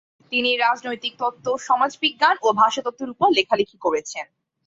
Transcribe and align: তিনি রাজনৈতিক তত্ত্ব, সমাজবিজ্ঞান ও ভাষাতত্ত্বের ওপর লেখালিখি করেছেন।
তিনি 0.31 0.51
রাজনৈতিক 0.57 1.13
তত্ত্ব, 1.19 1.47
সমাজবিজ্ঞান 1.67 2.35
ও 2.41 2.47
ভাষাতত্ত্বের 2.53 3.09
ওপর 3.09 3.29
লেখালিখি 3.37 3.77
করেছেন। 3.81 4.25